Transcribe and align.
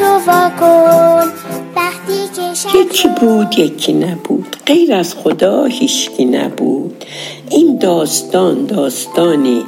تو 0.00 0.06
واکن 0.06 1.32
وقتی 1.76 2.42
که 2.72 2.78
یکی 2.78 3.08
بود 3.20 3.58
یکی 3.58 3.92
نبود. 3.92 4.56
غیر 4.66 4.94
از 4.94 5.14
خدا 5.14 5.64
هیچکی 5.64 6.24
نبود. 6.24 7.04
این 7.50 7.78
داستان 7.78 8.66
داستانی 8.66 9.62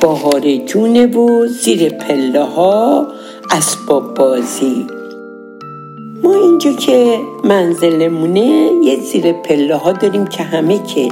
بهار 0.00 0.56
جونه 0.56 1.06
و 1.06 1.46
زیر 1.46 1.88
پله 1.88 2.44
ها 2.44 3.06
اسباب 3.50 4.14
بازی. 4.14 4.86
ما 6.22 6.34
اینجا 6.34 6.72
که 6.72 7.18
منزلمونه 7.44 8.70
یه 8.84 9.00
زیر 9.00 9.32
پله 9.32 9.76
ها 9.76 9.92
داریم 9.92 10.26
که 10.26 10.42
همه 10.42 10.78
که 10.78 11.08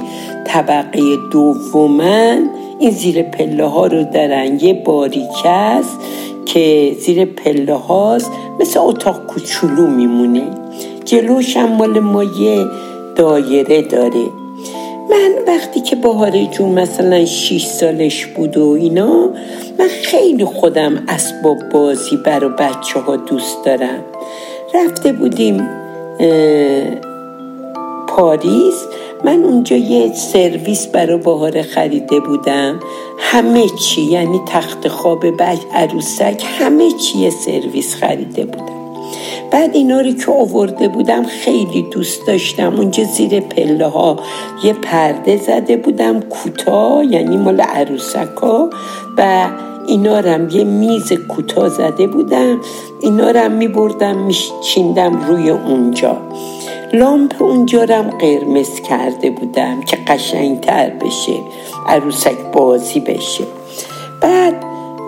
طبقه 0.47 1.01
دومن 1.31 2.49
این 2.79 2.91
زیر 2.91 3.23
پله 3.23 3.65
ها 3.65 3.87
رو 3.87 4.03
درن 4.03 4.59
یه 4.59 4.73
باریکه 4.85 5.49
است. 5.49 5.99
که 6.45 6.95
زیر 6.99 7.25
پله 7.25 7.73
هاست 7.73 8.31
مثل 8.59 8.79
اتاق 8.79 9.25
کوچولو 9.25 9.87
میمونه 9.87 10.43
جلوش 11.05 11.57
هم 11.57 11.69
مال 11.69 11.99
ما 11.99 12.23
یه 12.23 12.65
دایره 13.15 13.81
داره. 13.81 14.25
من 15.09 15.31
وقتی 15.47 15.81
که 15.81 15.95
بهار 15.95 16.43
جون 16.43 16.69
مثلا 16.69 17.25
6 17.25 17.65
سالش 17.65 18.25
بود 18.25 18.57
و 18.57 18.69
اینا 18.69 19.29
من 19.79 19.87
خیلی 20.03 20.45
خودم 20.45 21.03
اسباب 21.07 21.57
بازی 21.71 22.17
برا 22.17 22.49
بچه 22.49 22.99
ها 22.99 23.15
دوست 23.15 23.65
دارم. 23.65 24.03
رفته 24.73 25.11
بودیم 25.13 25.69
پاریس 28.15 28.85
من 29.23 29.43
اونجا 29.43 29.75
یه 29.75 30.13
سرویس 30.13 30.87
برای 30.87 31.17
بهار 31.17 31.61
خریده 31.61 32.19
بودم. 32.19 32.79
همه 33.19 33.69
چی 33.69 34.01
یعنی 34.01 34.41
تخت 34.47 34.87
خواب 34.87 35.25
بچ 35.37 35.59
عروسک 35.73 36.43
همه 36.59 36.91
چی 36.91 37.29
سرویس 37.29 37.95
خریده 37.95 38.45
بودم. 38.45 38.75
بعد 39.51 39.75
اینا 39.75 40.01
رو 40.01 40.11
که 40.11 40.31
آورده 40.31 40.87
بودم 40.87 41.23
خیلی 41.23 41.81
دوست 41.81 42.27
داشتم. 42.27 42.75
اونجا 42.75 43.03
زیر 43.03 43.39
پله 43.39 43.87
ها 43.87 44.19
یه 44.63 44.73
پرده 44.73 45.37
زده 45.37 45.77
بودم 45.77 46.19
کوتاه 46.19 47.05
یعنی 47.05 47.37
مال 47.37 47.61
عروسک 47.61 48.37
ها 48.41 48.69
و 49.17 49.47
اینا 49.87 50.19
رم 50.19 50.49
یه 50.49 50.63
میز 50.63 51.13
کوتاه 51.13 51.69
زده 51.69 52.07
بودم. 52.07 52.61
اینا 53.01 53.31
رم 53.31 53.51
می 53.51 53.67
بردم 53.67 54.17
می 54.17 54.35
روی 55.27 55.49
اونجا. 55.49 56.17
لامپ 56.99 57.41
اونجا 57.41 57.83
رم 57.83 58.09
قرمز 58.09 58.81
کرده 58.89 59.29
بودم 59.29 59.81
که 59.81 59.97
قشنگتر 60.07 60.89
بشه 60.89 61.33
عروسک 61.87 62.37
بازی 62.53 62.99
بشه. 62.99 63.43
بعد 64.21 64.63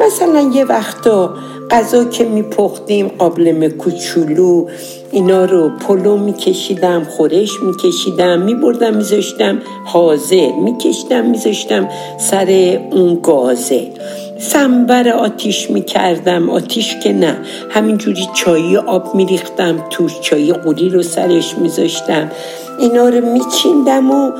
مثلا 0.05 0.41
یه 0.53 0.65
وقتا 0.65 1.33
غذا 1.71 2.03
که 2.03 2.25
میپختیم 2.25 3.07
قابلم 3.07 3.69
کوچولو 3.69 4.67
اینا 5.11 5.45
رو 5.45 5.69
پلو 5.69 6.17
میکشیدم 6.17 7.03
خورش 7.03 7.51
میکشیدم 7.61 8.41
میبردم 8.41 8.93
میذاشتم 8.93 9.61
حاضر 9.85 10.51
میکشیدم 10.63 11.25
میذاشتم 11.25 11.89
سر 12.17 12.79
اون 12.91 13.19
گازه. 13.23 13.91
سنبر 14.39 15.09
آتیش 15.09 15.69
می‌کردم. 15.69 16.49
آتیش 16.49 16.95
که 17.03 17.13
نه. 17.13 17.37
همینجوری 17.69 18.27
چایی 18.33 18.77
آب 18.77 19.15
میریختم. 19.15 19.85
توش 19.89 20.19
چایی 20.21 20.53
قوری 20.53 20.89
رو 20.89 21.03
سرش 21.03 21.57
میذاشتم. 21.57 22.31
اینا 22.79 23.09
رو 23.09 23.25
میچیندم 23.25 24.11
و 24.11 24.31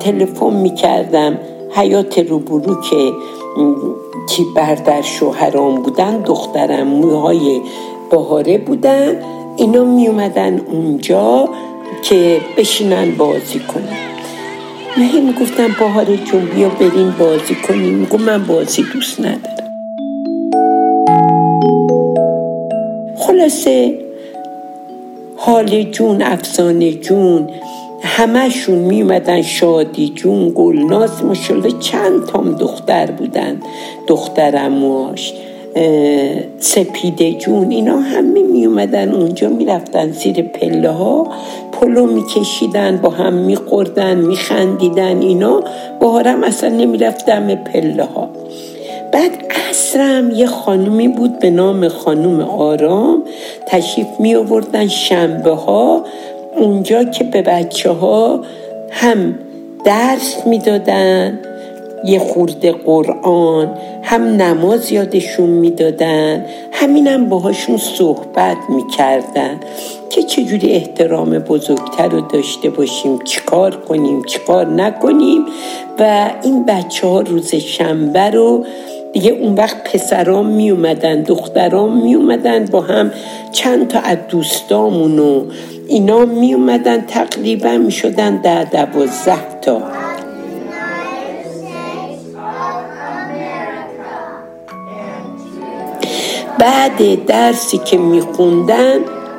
تلفن 0.00 0.54
می‌کردم. 0.54 1.38
حیات 1.74 2.18
روبرو 2.18 2.80
که 2.80 3.12
کی 4.28 4.44
بردر 4.56 5.02
شوهرام 5.02 5.82
بودن 5.82 6.20
دخترم 6.20 6.86
موهای 6.86 7.60
بهاره 8.10 8.58
بودن. 8.58 9.22
اینا 9.56 9.84
می 9.84 10.08
اومدن 10.08 10.58
اونجا 10.58 11.48
که 12.02 12.40
بشینن 12.56 13.10
بازی 13.10 13.58
کنن. 13.58 14.11
من 14.96 15.20
می‌گفتم 15.20 15.68
بهاره 15.78 16.16
جون 16.16 16.44
بیا 16.44 16.68
بریم 16.68 17.14
بازی 17.18 17.54
کنیم. 17.54 17.94
میگو 17.94 18.18
من 18.18 18.44
بازی 18.44 18.82
دوست 18.92 19.20
ندارم. 19.20 19.72
خلاصه 23.16 23.98
حال 25.36 25.82
جون 25.82 26.22
افسانه 26.22 26.92
جون 26.92 27.50
همهشون 28.02 28.78
میومدن 28.78 29.42
شادی 29.42 30.08
جون 30.08 30.52
گلناز 30.54 31.24
مشله 31.24 31.72
چند 31.80 32.26
تام 32.26 32.52
دختر 32.52 33.10
بودن. 33.10 33.60
دخترمواش 34.06 35.32
سپیده 36.58 37.32
جون 37.32 37.70
اینا 37.70 37.98
همه 37.98 38.42
می 38.42 38.66
اومدن 38.66 39.12
اونجا 39.12 39.48
می‌رفتن 39.48 40.10
زیر 40.10 40.42
پله 40.42 40.90
ها 40.90 41.26
پلو 41.72 42.06
میکشیدن 42.06 42.96
با 42.96 43.10
هم 43.10 43.32
میخوردن 43.32 44.16
میخندیدن 44.16 45.20
اینا. 45.20 45.62
بهارم 46.00 46.44
اصلا 46.44 46.68
نمی‌رفت 46.70 47.26
دم 47.26 47.54
پله 47.54 48.04
ها 48.04 48.28
بعد 49.12 49.30
اصرم 49.70 50.30
یه 50.30 50.46
خانومی 50.46 51.08
بود 51.08 51.38
به 51.38 51.50
نام 51.50 51.88
خانوم 51.88 52.40
آرام. 52.40 53.22
تشریف 53.66 54.06
می 54.18 54.34
آوردن 54.34 54.88
شنبه 54.88 55.50
ها 55.50 56.04
اونجا 56.56 57.04
که 57.04 57.24
به 57.24 57.42
بچه 57.42 57.90
ها 57.90 58.40
هم 58.90 59.34
درس 59.84 60.46
می‌دادن. 60.46 61.38
یه 62.04 62.18
خورده 62.18 62.72
قرآن 62.72 63.78
هم 64.02 64.22
نماز 64.22 64.92
یادشون 64.92 65.50
می‌دادن 65.50 66.46
همینم 66.72 67.28
باهاشون 67.28 67.76
صحبت 67.76 68.56
می‌کردن 68.68 69.60
که 70.10 70.22
چجوری 70.22 70.72
احترام 70.72 71.38
بزرگتر 71.38 72.08
رو 72.08 72.20
داشته 72.20 72.70
باشیم 72.70 73.18
چیکار 73.24 73.76
کنیم 73.76 74.24
چیکار 74.24 74.66
نکنیم 74.66 75.44
و 75.98 76.30
این 76.42 76.64
بچه 76.64 77.06
ها 77.06 77.20
روز 77.20 77.54
شنبه 77.54 78.30
رو 78.30 78.64
دیگه 79.12 79.30
اون 79.30 79.54
وقت 79.54 79.92
پسرام 79.92 80.46
می 80.46 80.70
اومدن 80.70 81.22
دخترام 81.22 82.02
می 82.02 82.14
اومدن 82.14 82.64
با 82.64 82.80
هم 82.80 83.12
چند 83.52 83.88
تا 83.88 83.98
از 83.98 84.18
دوستامون 84.28 85.18
و 85.18 85.44
اینا 85.88 86.24
می 86.24 86.54
اومدن 86.54 87.00
تقریبا 87.00 87.78
می 87.78 87.92
شدن 87.92 88.36
در 88.36 88.64
دوازده 88.64 89.60
تا. 89.62 90.01
بعد 96.62 97.26
درسی 97.26 97.78
که 97.78 97.96
میخوندن 97.96 98.98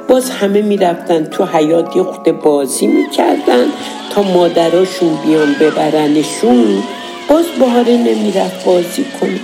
باز 0.09 0.29
همه 0.29 0.61
می‌رفتن 0.61 1.23
تو 1.23 1.45
حیات 1.45 1.95
یه 1.95 2.03
خود 2.03 2.41
بازی 2.41 2.88
می‌کردن 2.88 3.66
تا 4.09 4.23
مادراشون 4.23 5.09
بیان 5.25 5.56
ببرنشون. 5.62 6.83
باز 7.29 7.45
بهاره 7.59 7.97
نمی‌رفت 7.97 8.66
بازی 8.66 9.06
کنیم 9.22 9.39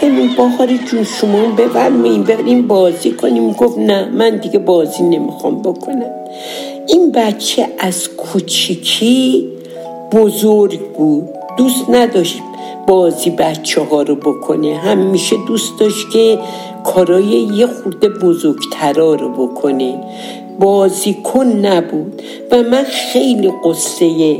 همین 0.00 0.30
بهار 0.36 0.66
جون 0.66 1.04
شما 1.04 1.46
ببرمین 1.58 2.22
بریم 2.22 2.66
بازی 2.66 3.10
کنیم. 3.10 3.52
گفت 3.52 3.78
نه 3.78 4.08
من 4.08 4.36
دیگه 4.36 4.58
بازی 4.58 5.02
نمی‌خوام 5.02 5.62
بکنم. 5.62 6.10
این 6.86 7.12
بچه 7.12 7.68
از 7.78 8.08
کوچیکی 8.08 9.48
بزرگ 10.12 10.80
بود. 10.80 11.28
دوست 11.56 11.90
نداشت 11.90 12.38
بازی 12.86 13.30
بچه 13.30 13.80
ها 13.80 14.02
رو 14.02 14.14
بکنه. 14.14 14.74
همیشه 14.74 15.36
دوست 15.48 15.80
داشت 15.80 16.10
که 16.12 16.38
کارای 16.84 17.24
یه 17.24 17.66
خورده 17.66 18.08
بزرگترا 18.08 19.14
رو 19.14 19.28
بکنه. 19.28 19.94
بازیکن 20.60 21.46
نبود 21.46 22.22
و 22.50 22.62
من 22.62 22.84
خیلی 22.84 23.52
قصه 23.64 24.36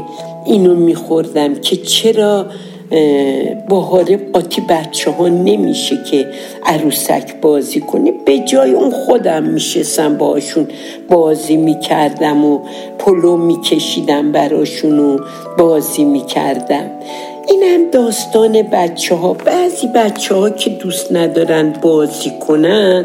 اینو 0.46 0.74
میخوردم 0.74 1.54
که 1.54 1.76
چرا 1.76 2.46
بهاره 3.68 4.16
قاطی 4.32 4.60
بچه 4.68 5.10
ها 5.10 5.28
نمیشه 5.28 5.98
که 6.10 6.26
عروسک 6.66 7.40
بازی 7.40 7.80
کنه. 7.80 8.12
به 8.26 8.38
جای 8.38 8.70
اون 8.70 8.90
خودم 8.90 9.42
میشستم 9.42 10.18
باشون 10.18 10.68
بازی 11.08 11.56
می‌کردم 11.56 12.44
و 12.44 12.58
پلو 12.98 13.36
میکشیدم 13.36 14.32
براشون 14.32 14.98
و 14.98 15.18
بازی 15.58 16.04
می‌کردم. 16.04 16.90
این 17.48 17.62
هم 17.62 17.90
داستان 17.90 18.62
بچه 18.62 19.14
ها 19.14 19.32
بعضی 19.32 19.86
بچه 19.86 20.34
ها 20.34 20.50
که 20.50 20.70
دوست 20.70 21.12
ندارن 21.12 21.72
بازی 21.82 22.30
کنن 22.30 23.04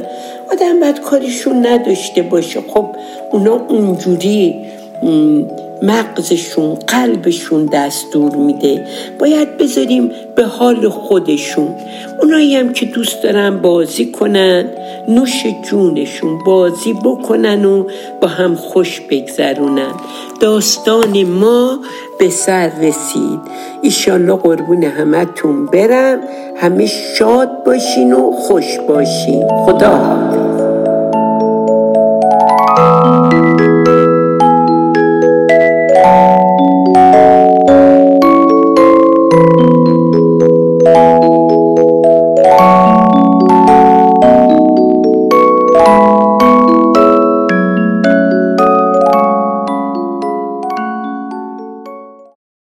آدم 0.51 0.79
باید 0.79 1.01
کارشون 1.01 1.67
نداشته 1.67 2.21
باشه. 2.21 2.61
خب 2.61 2.85
اونا 3.31 3.61
اونجوری 3.69 4.55
مغزشون 5.83 6.75
قلبشون 6.75 7.65
دستور 7.65 8.35
میده. 8.35 8.87
باید 9.19 9.57
بذاریم 9.57 10.11
به 10.35 10.45
حال 10.45 10.89
خودشون. 10.89 11.75
اونایی 12.21 12.55
هم 12.55 12.73
که 12.73 12.85
دوست 12.85 13.23
دارن 13.23 13.57
بازی 13.61 14.11
کنن 14.11 14.65
نوش 15.07 15.43
جونشون 15.69 16.43
بازی 16.45 16.93
بکنن 16.93 17.65
و 17.65 17.83
با 18.21 18.27
هم 18.27 18.55
خوش 18.55 19.01
بگذرونن. 19.09 19.91
داستان 20.41 21.23
ما 21.23 21.79
به 22.19 22.29
سر 22.29 22.71
رسید. 22.81 23.39
ایشالله 23.81 24.33
قربون 24.35 24.83
همتون 24.83 25.65
برم. 25.65 26.19
همه 26.55 26.85
شاد 26.85 27.63
باشین 27.65 28.13
و 28.13 28.31
خوش 28.31 28.79
باشین. 28.87 29.47
خدا 29.65 29.89
حافظ. 29.89 30.56